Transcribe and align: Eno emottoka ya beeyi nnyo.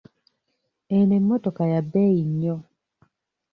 Eno 0.95 1.13
emottoka 1.19 1.63
ya 1.73 1.81
beeyi 1.91 2.23
nnyo. 2.29 2.55